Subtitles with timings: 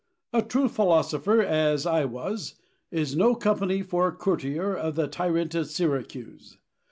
[0.33, 2.55] A true philosopher as I was,
[2.89, 6.57] is no company for a courtier of the tyrant of Syracuse.